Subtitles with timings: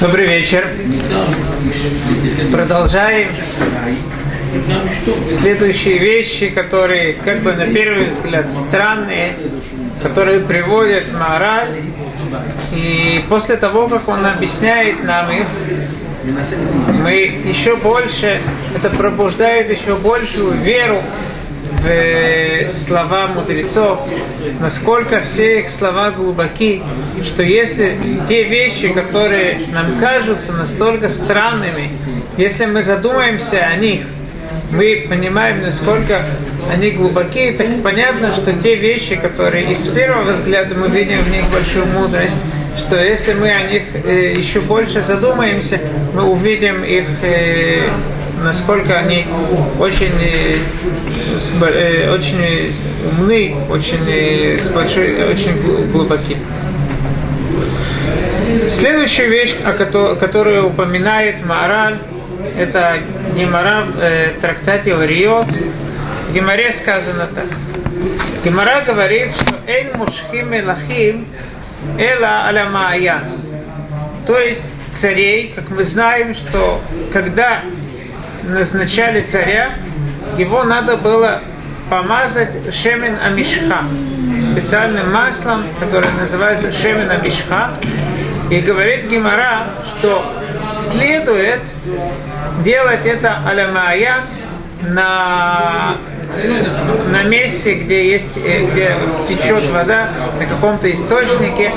[0.00, 0.68] Добрый вечер.
[2.50, 3.32] Продолжаем
[5.30, 9.34] следующие вещи, которые как бы на первый взгляд странные,
[10.02, 11.82] которые приводят мораль.
[12.72, 15.46] И после того, как он объясняет нам их,
[16.24, 17.12] мы
[17.44, 18.40] еще больше,
[18.74, 21.02] это пробуждает еще большую веру
[21.62, 24.00] в слова мудрецов,
[24.60, 26.82] насколько все их слова глубоки,
[27.24, 27.98] что если
[28.28, 31.98] те вещи, которые нам кажутся настолько странными,
[32.36, 34.02] если мы задумаемся о них,
[34.70, 36.26] мы понимаем, насколько
[36.70, 41.44] они глубокие, так понятно, что те вещи, которые из первого взгляда мы видим в них
[41.50, 42.38] большую мудрость,
[42.78, 45.78] что если мы о них э, еще больше задумаемся,
[46.14, 47.86] мы увидим их, э,
[48.42, 49.26] насколько они
[49.78, 50.56] очень, э,
[51.62, 52.74] э очень
[53.10, 56.36] умны, очень, э, большой, очень глубоки.
[58.70, 61.98] Следующая вещь, о которой, которую упоминает Маораль,
[62.56, 63.02] это
[63.36, 65.46] Гемара в э, трактате Вариот.
[65.46, 67.46] В Гемаре сказано так.
[68.44, 71.26] Гемара говорит, что «Эйн мушхим элахим
[71.98, 73.40] эла аля мааян».
[74.26, 76.80] То есть царей, как мы знаем, что
[77.12, 77.62] когда
[78.42, 79.72] назначали царя,
[80.36, 81.42] его надо было
[81.90, 83.84] помазать шемен амишха,
[84.52, 87.74] специальным маслом, которое называется шемен амишха.
[88.50, 90.24] И говорит Гимара, что
[90.72, 91.62] следует
[92.64, 94.20] делать это алямая
[94.82, 95.96] на,
[97.10, 101.72] на месте, где, есть, э, где течет вода, на каком-то источнике.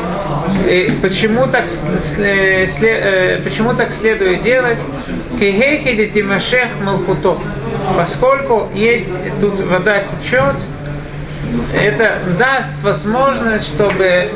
[0.67, 4.79] И почему, так, сле, э, почему так следует делать?
[5.39, 7.39] Кихехиди Тимашех Малхуто.
[7.97, 9.07] Поскольку есть
[9.39, 10.55] тут вода течет,
[11.73, 14.31] это даст возможность, чтобы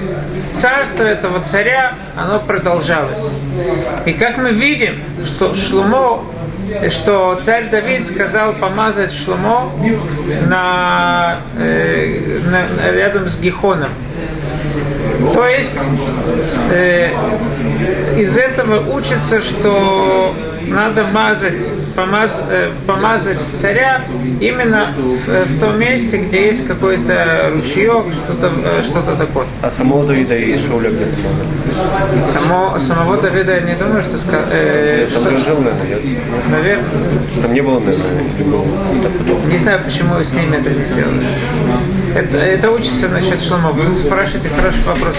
[0.53, 3.21] царство этого царя, оно продолжалось.
[4.05, 6.23] И как мы видим, что Шлумо,
[6.91, 9.71] что царь Давид сказал помазать Шлумо
[10.47, 13.91] на, э, на, рядом с Гихоном.
[15.33, 15.75] То есть
[16.71, 17.09] э,
[18.17, 20.33] из этого учится, что
[20.69, 21.53] надо мазать,
[21.95, 24.05] помаз, э, помазать царя
[24.39, 29.45] именно в, в том месте, где есть какой-то ручеек, что-то э, что такое.
[29.61, 31.05] А самого Давида и Шауля где
[32.31, 34.17] Само, Самого Давида я не думаю, что.
[34.51, 36.19] Э, что, он жил, наверное.
[36.49, 36.85] Наверное.
[37.41, 38.05] Там не было, наверное,
[39.47, 41.23] Не знаю, почему с ними это не сделали.
[42.15, 43.71] Это, это учится насчет Шлома.
[43.71, 45.15] Вы спрашиваете хороший вопрос.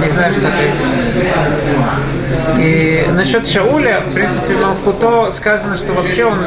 [0.00, 0.62] Не знаю, что это.
[2.60, 6.38] И насчет Шауля, в принципе, Малхуто сказано, что вообще он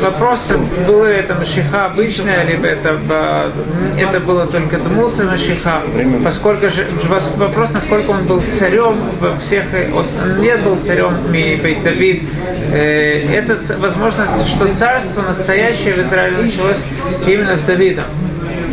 [0.00, 0.48] вопрос,
[0.86, 3.52] было это Машиха обычная, либо это,
[3.96, 5.82] это было только Дмут Машиха,
[6.24, 6.86] поскольку же
[7.36, 10.06] вопрос, насколько он был царем во всех, он
[10.40, 12.22] не был царем Бейт Давид,
[12.72, 16.78] э, это возможно, что царство настоящее в Израиле началось
[17.26, 18.06] именно с Давидом.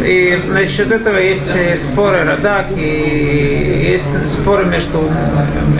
[0.04, 5.10] И насчет этого есть э, споры Радак, и есть споры между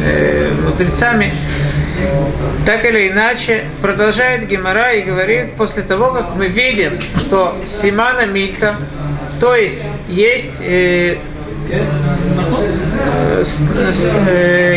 [0.04, 1.34] э, мудрецами.
[2.66, 8.78] Так или иначе, продолжает Гемора и говорит, после того, как мы видим, что Симана Милька,
[9.42, 11.18] то есть есть Э,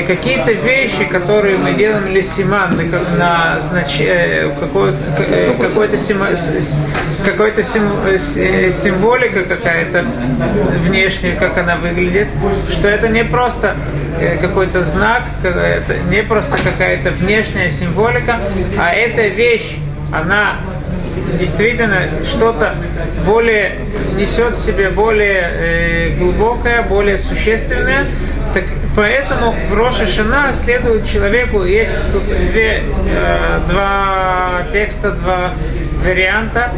[0.06, 2.76] какие-то вещи, которые мы делаем или симан,
[3.16, 4.00] на знач...
[4.00, 5.88] Э, какой-то какой
[7.24, 10.06] какой-то символика какая-то
[10.78, 12.28] внешняя, как она выглядит,
[12.70, 13.76] что это не просто
[14.18, 18.40] э, какой-то знак, это не просто какая-то внешняя символика,
[18.78, 19.76] а эта вещь,
[20.12, 20.60] она
[21.38, 22.76] действительно что-то
[23.24, 23.78] более
[24.14, 28.10] несет в себе более э, глубокое, более существенное.
[28.54, 28.64] Так
[28.94, 35.54] поэтому в Роша Шана следует человеку, есть тут две, э, два текста, два
[36.04, 36.72] варианта.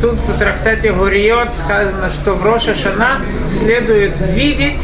[0.00, 4.80] Тут в трактате Гуриот сказано, что в Роша Шана следует видеть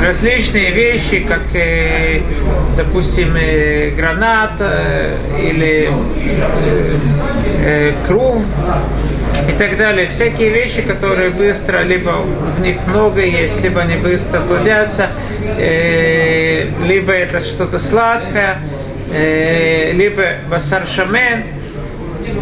[0.00, 2.20] различные вещи, как, э,
[2.76, 5.92] допустим, э, гранат э, или
[7.64, 8.42] э, круг
[9.48, 10.08] и так далее.
[10.08, 12.10] Всякие вещи, которые быстро, либо
[12.56, 15.10] в них много есть, либо они быстро плодятся,
[15.58, 18.60] э, либо это что-то сладкое,
[19.12, 21.44] э, либо басаршамен.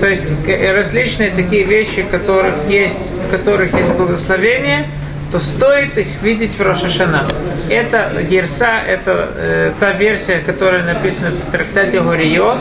[0.01, 4.87] То есть различные такие вещи, которых есть, в которых есть благословение–
[5.35, 7.27] то стоит их видеть в Рошашана.
[7.69, 12.59] Это Герса, это э, та версия, которая написана в трактате Горио.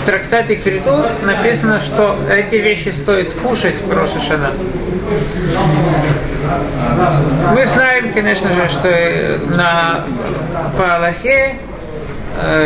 [0.00, 4.54] В трактате Криду написано, что эти вещи стоит кушать в Рошашана.
[7.52, 10.06] Мы знаем, конечно же, что на,
[10.78, 11.69] по Аллахе Э,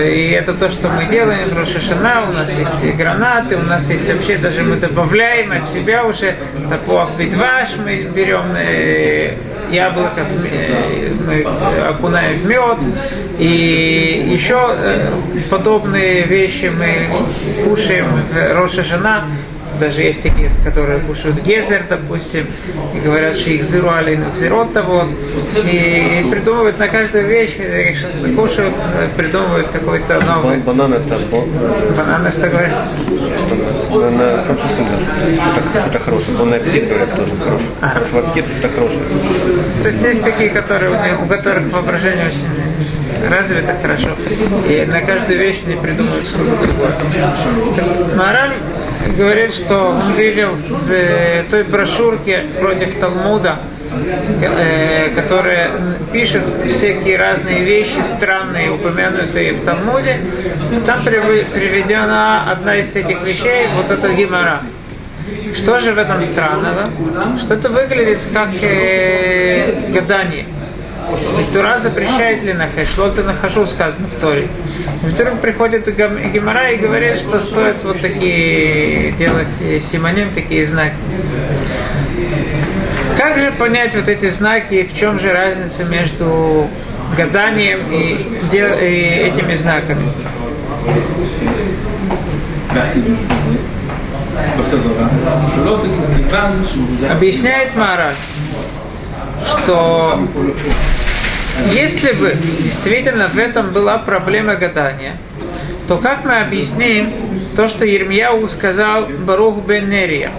[0.08, 2.28] и это то, что мы делаем в.
[2.28, 6.36] У нас есть и гранаты, у нас есть вообще даже мы добавляем от себя уже
[6.68, 9.36] тапуах бедваш, мы берем э,
[9.70, 11.42] яблоко, э, мы
[11.88, 12.78] окунаем в мед.
[13.38, 15.10] И еще
[15.50, 17.06] подобные вещи мы
[17.64, 19.28] кушаем в Рошашана
[19.78, 22.46] даже есть такие, которые кушают гезер, допустим,
[22.94, 25.08] и говорят, что их зируали зирот вот,
[25.56, 27.56] и придумывают на каждую вещь,
[27.98, 28.74] что кушают,
[29.16, 30.58] придумывают какой-то новый.
[30.58, 31.18] Банан это
[31.96, 32.72] Банан что говорят?
[33.90, 34.86] На французском
[35.68, 36.36] что-то, хорошее.
[36.38, 37.66] Бон аппетит говорят тоже хороший.
[37.80, 38.04] Ага.
[38.12, 39.02] В аппетит что-то хорошее.
[39.82, 44.10] То есть есть такие, которые, у которых воображение очень развито хорошо.
[44.68, 46.92] И на каждую вещь не придумывают что-то другое.
[48.14, 48.52] Мораль
[49.12, 53.60] говорит, что видел в э, той брошюрке против Талмуда,
[54.40, 60.20] э, которая пишет всякие разные вещи, странные, упомянутые в Талмуде,
[60.86, 64.60] там приведена одна из этих вещей, вот эта гемора.
[65.54, 66.90] Что же в этом странного?
[67.38, 70.46] Что это выглядит как э, гадание.
[71.38, 74.48] И Тура запрещает ли нахеш, лоты нахожу, сказано в Торе.
[75.02, 80.94] И вдруг приходит Гемора и говорит, что стоит вот такие делать симоним, такие знаки.
[83.18, 86.68] Как же понять вот эти знаки и в чем же разница между
[87.16, 88.16] гаданием и,
[88.52, 90.10] и этими знаками?
[97.08, 98.14] Объясняет Маараль,
[99.45, 100.19] что
[101.71, 105.17] если бы действительно в этом была проблема гадания,
[105.87, 107.13] то как мы объясним
[107.55, 110.31] то, что Ермияу сказал Барух бен Нерия?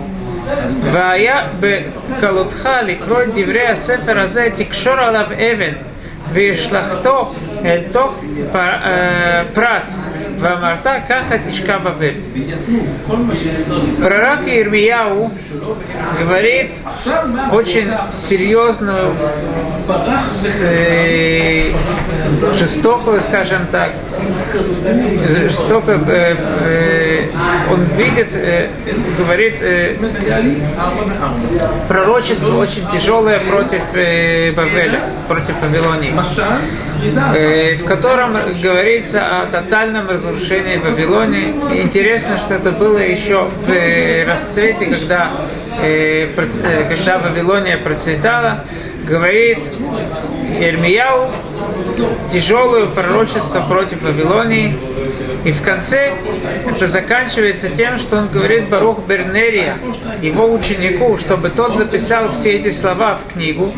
[0.83, 5.73] והיה בקלותך לקרוא את דברי הספר הזה, תקשור עליו אבן
[6.33, 7.35] וישלחתו
[7.65, 8.25] אל תוך
[9.55, 9.83] פרט
[10.41, 12.15] ואמרת ככה תשכב בבל.
[14.03, 15.31] Пророк Ирмияу
[16.19, 16.71] говорит
[17.53, 19.15] очень серьезную,
[20.61, 21.73] э,
[22.55, 23.93] жестокую, скажем так,
[24.62, 27.28] жестокую, э, э,
[27.70, 28.70] он видит, э,
[29.18, 29.96] говорит, э,
[31.88, 36.14] пророчество очень тяжелое против э, Бавеля, против Вавилонии,
[37.36, 41.82] э, в котором говорится о тотальном разрушении Вавилонии.
[41.82, 45.32] Интересно, что это было еще в расцвете, когда,
[45.82, 46.28] э,
[46.90, 48.66] когда Вавилония процветала,
[49.06, 49.60] говорит
[50.60, 51.32] Ермияу
[52.32, 54.78] тяжелое пророчество против Вавилонии.
[55.44, 56.14] И в конце
[56.68, 59.78] это заканчивается тем, что он говорит Барух Бернерия,
[60.22, 63.72] его ученику, чтобы тот записал все эти слова в книгу,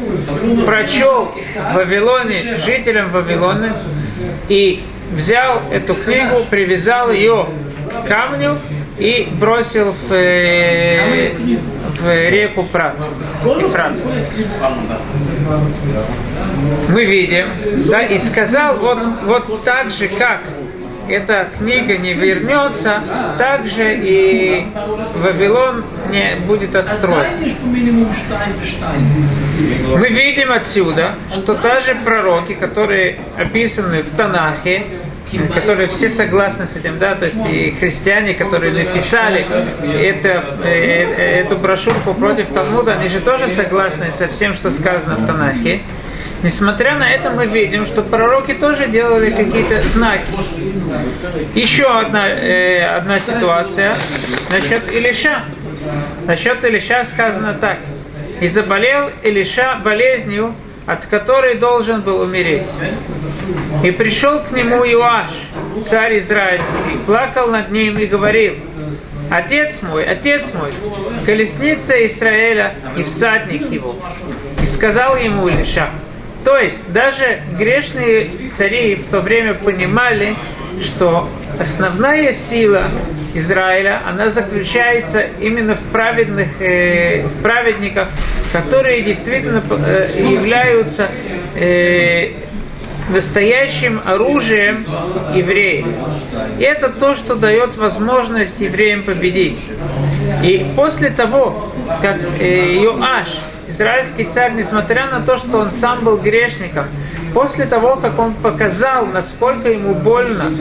[0.66, 1.34] прочел
[1.74, 3.78] Вавилоне жителям Вавилона
[4.48, 7.50] и взял эту книгу, привязал ее
[7.90, 8.60] к камню
[8.98, 11.32] и бросил в, э,
[12.00, 12.96] в реку Прат,
[13.44, 13.98] Ефрат.
[16.90, 17.48] Мы видим,
[17.90, 20.42] да, и сказал вот, вот так же, как
[21.08, 23.02] эта книга не вернется,
[23.38, 24.68] также и
[25.16, 27.28] Вавилон не будет отстроен.
[29.98, 34.86] Мы видим отсюда, что даже пророки, которые описаны в Танахе,
[35.54, 39.46] которые все согласны с этим, да, то есть и христиане, которые написали
[40.02, 45.26] это, э, эту брошюрку против Талмуда, они же тоже согласны со всем, что сказано в
[45.26, 45.81] Танахе.
[46.44, 50.26] Несмотря на это, мы видим, что пророки тоже делали какие-то знаки.
[51.56, 53.96] Еще одна, э, одна ситуация
[54.52, 55.46] насчет Илиша.
[56.26, 57.80] Насчет Илиша сказано так.
[58.40, 60.54] И заболел Илиша болезнью,
[60.88, 62.66] от которой должен был умереть.
[63.84, 65.32] И пришел к нему Иоаш,
[65.86, 68.56] царь израильский, плакал над ним и говорил,
[69.30, 70.72] Отец мой, отец мой,
[71.26, 73.96] колесница Израиля и всадник его.
[74.62, 75.92] И сказал ему Илиша,
[76.46, 80.38] то есть даже грешные цари в то время понимали,
[80.81, 81.30] что
[81.60, 82.92] основная сила
[83.34, 88.10] Израиля, она заключается именно в праведных, э, в праведниках,
[88.52, 91.10] которые действительно э, являются
[91.56, 92.31] э,
[93.10, 94.86] настоящим оружием
[95.34, 95.86] евреев.
[96.60, 99.60] И это то, что дает возможность евреям победить.
[100.44, 103.30] И после того, как э, Йоаш
[103.68, 106.88] израильский царь, несмотря на то, что он сам был грешником,
[107.38, 110.52] после того, как он показал, насколько ему больно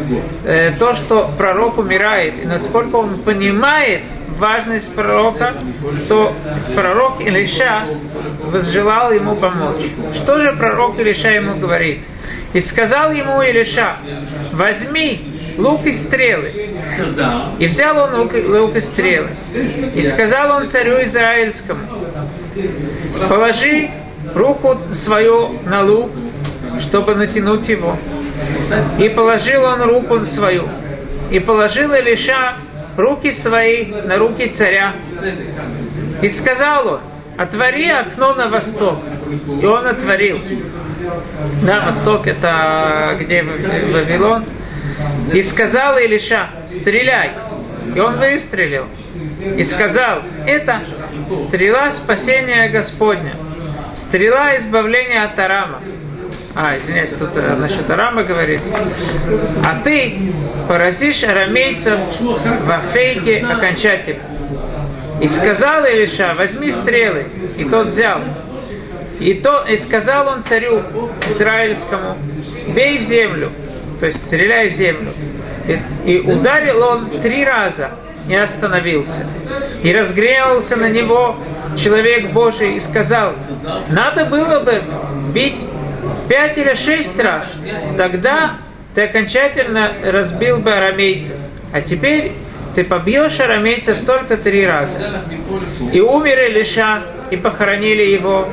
[0.44, 4.02] э, то, что пророк умирает, и насколько он понимает
[4.36, 5.54] важность пророка,
[6.06, 6.34] то
[6.74, 7.86] пророк Илиша
[8.42, 9.86] возжелал ему помочь.
[10.16, 12.00] Что же пророк Илиша ему говорит?
[12.52, 13.96] И сказал ему Илиша,
[14.52, 16.50] возьми лук и стрелы.
[17.58, 19.30] И взял он лук, лук и стрелы.
[19.94, 21.80] И сказал он царю Израильскому,
[23.30, 23.88] положи
[24.34, 26.10] руку свою на лук,
[26.80, 27.96] чтобы натянуть его.
[28.98, 30.64] И положил он руку свою.
[31.30, 32.56] И положил Илиша
[32.96, 34.94] руки свои на руки царя.
[36.22, 37.00] И сказал он,
[37.36, 38.98] отвори окно на восток.
[39.60, 40.40] И он отворил.
[41.62, 44.44] Да, восток это где Вавилон.
[45.32, 47.32] И сказал Илиша, стреляй.
[47.94, 48.86] И он выстрелил.
[49.56, 50.82] И сказал, это
[51.30, 53.36] стрела спасения Господня.
[53.94, 55.82] Стрела избавления от Арама.
[56.58, 58.72] А, извиняюсь, тут э, насчет Арама говорится.
[59.62, 60.32] А ты
[60.66, 61.98] поразишь арамейцев
[62.64, 64.22] во фейке окончательно.
[65.20, 67.26] И сказал Илиша, возьми стрелы.
[67.58, 68.22] И тот взял.
[69.20, 70.82] И, то, и сказал он царю
[71.28, 72.16] израильскому,
[72.68, 73.52] бей в землю,
[74.00, 75.12] то есть стреляй в землю.
[75.66, 77.90] И, и ударил он три раза,
[78.26, 79.26] не остановился.
[79.82, 81.36] И разгрелся на него
[81.76, 83.34] человек Божий и сказал,
[83.90, 84.82] надо было бы
[85.34, 85.58] бить
[86.28, 87.52] пять или шесть раз,
[87.96, 88.58] тогда
[88.94, 91.36] ты окончательно разбил бы арамейцев.
[91.72, 92.32] А теперь
[92.74, 95.22] ты побьешь арамейцев только три раза.
[95.92, 98.48] И умер Илиша, и похоронили его,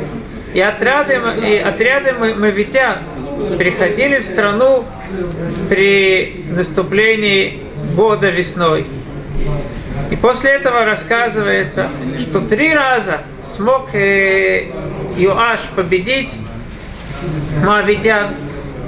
[0.53, 1.13] и отряды,
[1.45, 2.99] и отряды мавитян
[3.57, 4.85] приходили в страну
[5.69, 7.61] при наступлении
[7.95, 8.85] года весной.
[10.11, 14.67] И после этого рассказывается, что три раза смог э,
[15.17, 16.29] Иоаш победить
[17.63, 18.35] Моавитян,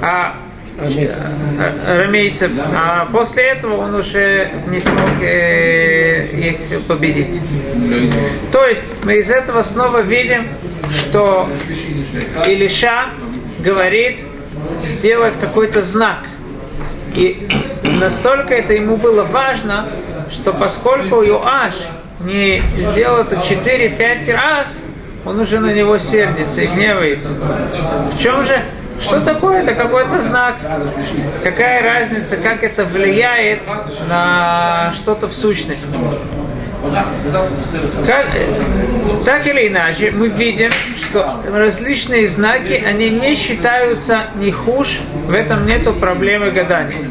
[0.02, 0.36] а
[0.78, 7.40] рамейцев, а после этого он уже не смог э, их победить.
[8.52, 10.48] То есть мы из этого снова видим,
[10.90, 11.48] что
[12.44, 13.10] Илиша
[13.60, 14.20] говорит
[14.82, 16.24] сделать какой-то знак.
[17.14, 17.48] И
[17.82, 19.88] настолько это ему было важно,
[20.30, 21.74] что поскольку Юаш
[22.20, 24.82] не сделал это 4-5 раз,
[25.26, 27.32] он уже на него сердится и гневается.
[27.32, 28.64] В чем же
[29.00, 29.62] что такое?
[29.62, 30.56] Это какой-то знак.
[31.42, 33.62] Какая разница, как это влияет
[34.08, 35.86] на что-то в сущности.
[38.06, 38.28] Как,
[39.24, 45.66] так или иначе, мы видим, что различные знаки, они не считаются не хуже, в этом
[45.66, 47.10] нету проблемы гадания.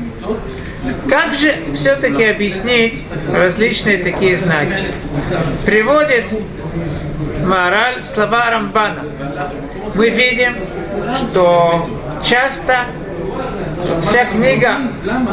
[1.09, 4.91] Как же все-таки объяснить различные такие знаки?
[5.65, 6.27] Приводит
[7.45, 9.03] мораль слова Рамбана.
[9.93, 10.55] Мы видим,
[11.17, 11.87] что
[12.23, 12.87] часто
[14.01, 14.81] вся книга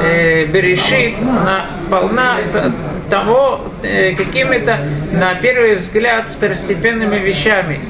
[0.01, 2.39] э, Берешит, она полна
[3.11, 4.81] того, э, какими-то,
[5.13, 7.81] на первый взгляд, второстепенными вещами.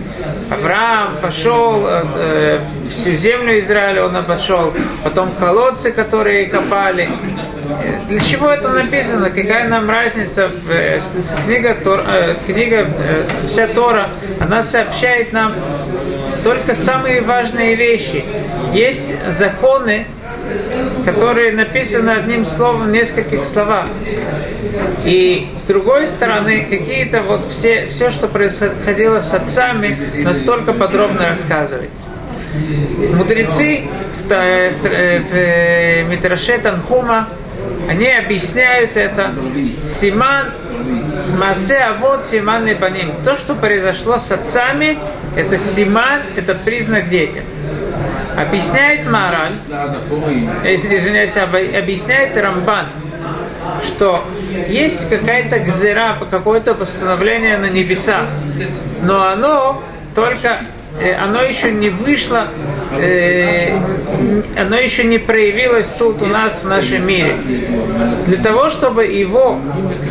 [0.50, 2.60] Авраам пошел, э,
[2.90, 7.08] всю землю Израиля он обошел, потом колодцы, которые копали.
[7.82, 9.30] Э, для чего это написано?
[9.30, 10.50] Какая нам разница?
[10.70, 11.00] Э,
[11.44, 14.10] книга, Тор, э, книга э, вся Тора,
[14.40, 15.54] она сообщает нам
[16.44, 18.24] только самые важные вещи.
[18.72, 20.06] Есть законы,
[21.04, 23.86] которые написаны одним словом в нескольких словах.
[25.04, 32.08] И с другой стороны, какие-то вот все, все, что происходило с отцами, настолько подробно рассказывается.
[33.14, 33.84] Мудрецы
[34.18, 37.28] в, в, в, в э, Митраше Танхума,
[37.88, 39.34] они объясняют это.
[39.82, 40.52] Симан,
[41.38, 43.22] Масе, а вот Симан и.
[43.24, 44.98] То, что произошло с отцами,
[45.36, 47.44] это Симан, это признак детям.
[48.42, 49.58] Объясняет Мараль,
[50.64, 52.86] если извиняюсь, объясняет Рамбан,
[53.84, 54.24] что
[54.68, 58.28] есть какая-то гзера, какое-то постановление на небесах,
[59.02, 59.82] но оно
[60.14, 60.60] только
[61.00, 62.50] оно еще не вышло,
[62.92, 63.76] э,
[64.56, 67.38] оно еще не проявилось тут у нас в нашем мире.
[68.26, 69.58] Для того, чтобы его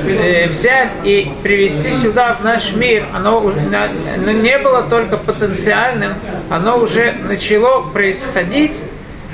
[0.05, 6.15] э, взять и привести сюда, в наш мир, оно, оно не было только потенциальным,
[6.49, 8.73] оно уже начало происходить,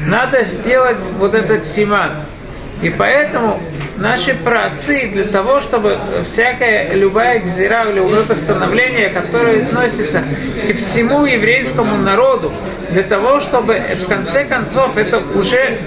[0.06, 2.18] надо сделать вот этот симан.
[2.82, 3.60] И поэтому
[3.98, 10.24] наши праотцы для того, чтобы всякая любая гзира, любое постановление, которое относится
[10.70, 12.52] к всему еврейскому народу,
[12.92, 15.78] для того, чтобы в конце концов это уже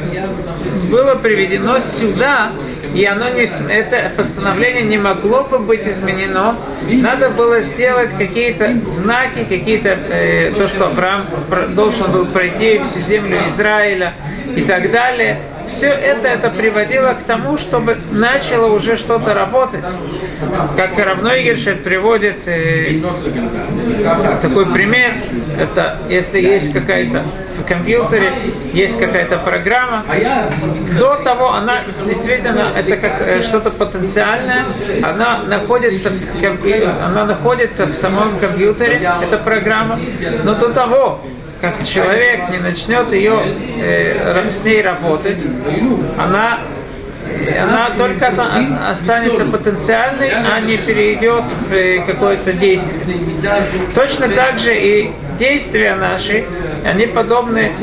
[0.90, 2.52] было приведено сюда,
[2.94, 6.56] и оно не, это постановление не могло бы быть изменено.
[6.90, 11.28] Надо было сделать какие-то знаки, какие-то, э, то, что Авраам
[11.74, 14.14] должен был пройти всю землю Израиля
[14.56, 19.84] и так далее все это, это приводило к тому, чтобы начало уже что-то работать.
[20.76, 23.00] Как равно Игершет приводит э,
[24.42, 25.22] такой пример,
[25.58, 27.26] это если есть какая-то
[27.58, 28.34] в компьютере,
[28.72, 30.04] есть какая-то программа,
[30.98, 34.66] до того она действительно, это как э, что-то потенциальное,
[35.02, 39.98] она находится, в она находится в самом компьютере, эта программа,
[40.44, 41.20] но до того,
[41.60, 43.34] как человек не начнет ее
[43.82, 45.40] э, с ней работать,
[46.16, 46.60] она
[47.58, 48.28] она только
[48.88, 53.00] останется потенциальной, а не перейдет в э, какое-то действие.
[53.94, 56.44] Точно так же и действия наши,
[56.84, 57.74] они подобны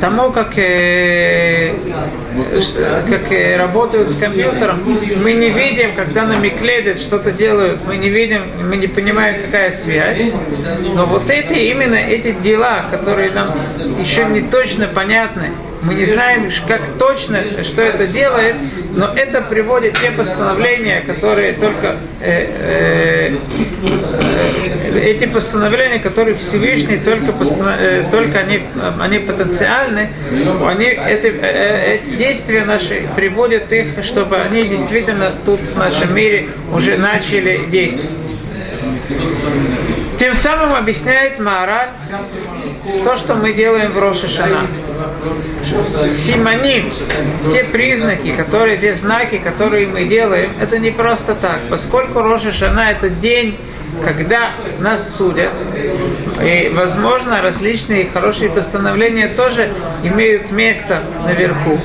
[0.00, 1.74] тому, как, э,
[3.08, 4.82] как э, работают с компьютером.
[4.84, 9.70] Мы не видим, когда на Микледет что-то делают, мы не видим, мы не понимаем, какая
[9.70, 10.20] связь.
[10.94, 13.58] Но вот эти, именно эти дела, которые нам
[13.98, 18.56] еще не точно понятны, мы не знаем, как точно, что это делает,
[18.90, 23.38] но это приводит те постановления, которые только э, э,
[24.22, 28.62] э, эти постановления, которые Всевышний только, э, только они,
[28.98, 35.76] они потенциальны, они, эти, э, эти действия наши приводят их, чтобы они действительно тут в
[35.76, 38.18] нашем мире уже начали действовать.
[40.18, 41.90] Тем самым объясняет Маораль
[43.04, 44.68] то, что мы делаем в Рошашана.
[46.08, 46.92] Симоним,
[47.52, 51.60] те признаки, которые, те знаки, которые мы делаем, это не просто так.
[51.68, 53.56] Поскольку Рошашана это день,
[54.04, 55.54] когда нас судят,
[56.42, 61.78] и, возможно, различные хорошие постановления тоже имеют место наверху,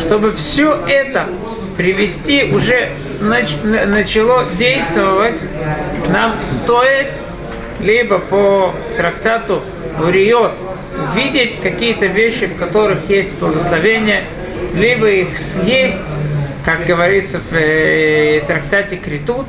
[0.00, 1.28] чтобы все это
[1.76, 5.38] привести уже нач, начало действовать,
[6.08, 7.14] нам стоит
[7.80, 9.62] либо по трактату
[9.98, 10.58] Уриот
[11.14, 14.24] видеть какие-то вещи, в которых есть благословение,
[14.74, 15.98] либо их съесть,
[16.64, 19.46] как говорится в э, трактате Критут,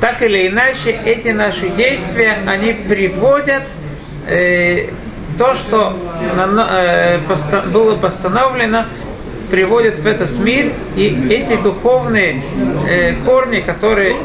[0.00, 3.64] так или иначе эти наши действия, они приводят
[4.26, 4.90] э,
[5.38, 5.96] то, что
[6.36, 8.86] на, э, поста, было постановлено
[9.50, 12.42] приводят в этот мир, и эти духовные
[12.88, 14.16] э, корни, которые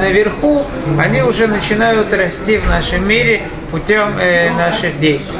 [0.00, 0.62] наверху,
[0.98, 5.38] они уже начинают расти в нашем мире путем э, наших действий.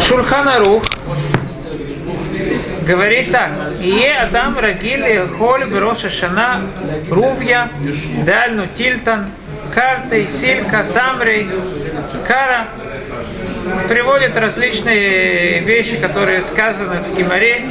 [0.00, 0.82] Шурханарух
[2.86, 3.50] говорит так.
[3.80, 6.62] Ие Адам Рагили Холь Бероша Шана
[7.10, 7.70] Рувья
[8.24, 9.30] Дальну Тильтан
[9.74, 11.48] Картой Силька Тамрей
[12.26, 12.68] Кара
[13.88, 17.66] приводит различные вещи, которые сказаны в Гимаре,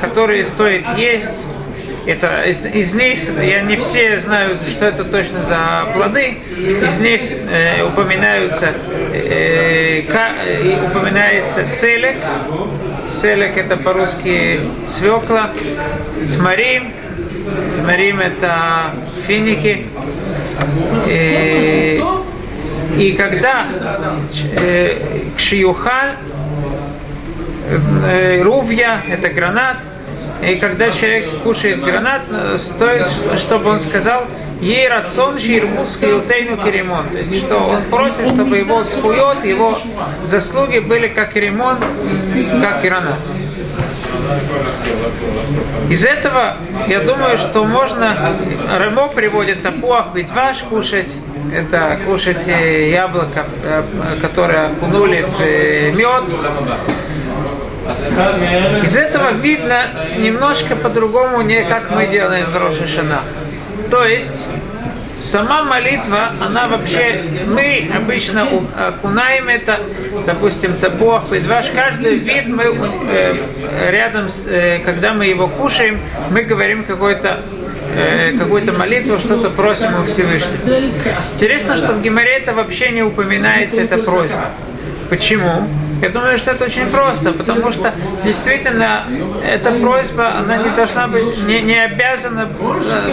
[0.00, 1.28] которые стоит есть.
[2.06, 7.20] Это из, из них, я не все знаю, что это точно за плоды, из них
[7.20, 8.74] э, упоминаются,
[9.12, 12.14] э, ка, э, упоминается селек,
[13.08, 15.50] селек это по-русски свекла,
[16.32, 16.94] тмарим,
[17.80, 18.94] тмарим это
[19.26, 19.86] финики,
[21.08, 21.98] э,
[22.96, 23.66] и когда
[24.58, 26.16] э, кшиюха,
[28.04, 29.78] э, рувья, это гранат,
[30.42, 33.06] и когда человек кушает гранат, э, стоит,
[33.38, 34.26] чтобы он сказал
[34.60, 37.08] ей рацион ширмус хилтейну керемон.
[37.08, 39.78] То есть, что он просит, чтобы его скует, его
[40.22, 41.78] заслуги были как ремон,
[42.60, 43.20] как гранат.
[45.90, 46.56] Из этого,
[46.88, 48.34] я думаю, что можно,
[48.78, 51.10] Ремо приводит тапуах, битваш кушать,
[51.52, 53.82] это кушать э, яблоко, э,
[54.20, 56.24] которое окунули в э, мед.
[58.82, 63.20] Из этого видно немножко по-другому, не как мы делаем в Рошашана.
[63.90, 64.44] То есть,
[65.20, 69.86] сама молитва, она вообще, мы обычно окунаем это,
[70.26, 72.64] допустим, табуах, предваш, каждый вид мы
[73.88, 74.26] рядом,
[74.84, 77.44] когда мы его кушаем, мы говорим какой-то
[77.88, 80.56] э, какую-то молитву, что-то просим у Всевышнего.
[81.34, 84.52] Интересно, что в Гимаре это вообще не упоминается, эта просьба.
[85.08, 85.68] Почему?
[86.02, 87.94] Я думаю, что это очень просто, потому что
[88.24, 89.06] действительно
[89.42, 92.46] эта просьба, она не должна быть, не, не обязана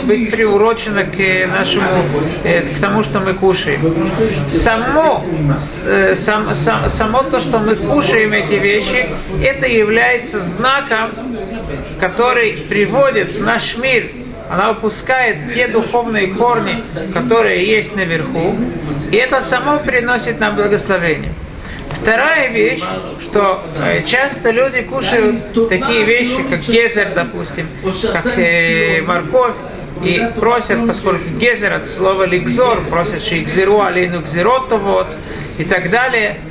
[0.04, 2.04] быть приурочена к нашему,
[2.44, 4.10] э, к тому, что мы кушаем.
[4.50, 5.24] Само,
[5.86, 9.08] э, сам, сам, само то, что мы кушаем эти вещи,
[9.42, 11.12] это является знаком,
[12.00, 14.10] который приводит в наш мир
[14.54, 18.56] она выпускает те духовные корни, которые есть наверху,
[19.12, 21.34] и это само приносит нам благословение.
[21.90, 22.84] Вторая вещь,
[23.22, 27.68] что э, часто люди кушают такие вещи, как гезер, допустим,
[28.12, 29.56] как э, морковь,
[30.04, 35.08] и просят, поскольку гезер от слова ликзор, просят шикзеру, алину кзероту, вот,
[35.58, 36.42] и так далее.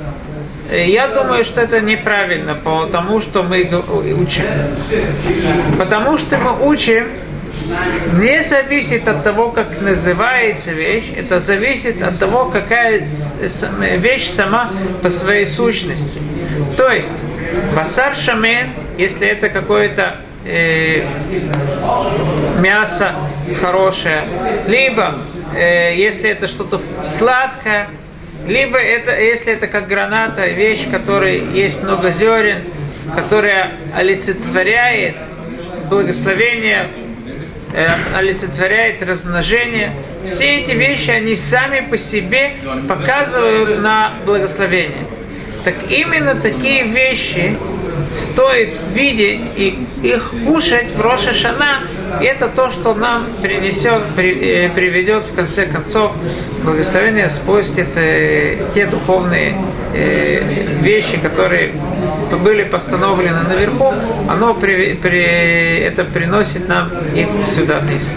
[0.69, 4.43] Э, я думаю, что это неправильно, потому что мы учим.
[5.79, 7.07] Потому что мы учим
[8.13, 13.07] не зависит от того, как называется вещь, это зависит от того, какая
[13.97, 14.71] вещь сама
[15.01, 16.19] по своей сущности.
[16.77, 17.13] То есть,
[17.75, 21.03] басар шамен, если это какое-то э,
[22.59, 23.15] мясо
[23.59, 24.25] хорошее,
[24.67, 25.19] либо
[25.55, 27.89] э, если это что-то сладкое,
[28.45, 32.65] либо это, если это как граната, вещь, которой есть много зерен,
[33.15, 35.15] которая олицетворяет
[35.89, 36.89] благословение
[38.15, 39.95] олицетворяет размножение.
[40.25, 42.55] Все эти вещи, они сами по себе
[42.87, 45.07] показывают на благословение.
[45.63, 47.57] Так именно такие вещи
[48.13, 51.83] стоит видеть и их кушать в Роша Шана,
[52.21, 56.13] это то, что нам принесет, при, э, приведет в конце концов
[56.63, 59.55] благословение, спустит э, те духовные
[59.93, 61.73] э, вещи, которые
[62.31, 63.93] были постановлены наверху,
[64.27, 68.07] оно при, при, это приносит нам их сюда вниз.